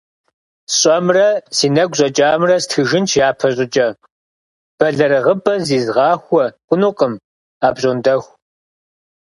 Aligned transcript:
СщӀэмрэ 0.73 1.27
си 1.55 1.67
нэгу 1.75 1.95
щӀэкӀамрэ 1.97 2.55
стхыжынщ 2.63 3.11
япэщӀыкӀэ– 3.27 3.87
бэлэрыгъыпӀэ 4.77 5.55
зизгъахуэ 5.65 6.45
хъунукъым 6.67 7.13
апщӀондэху… 7.67 8.31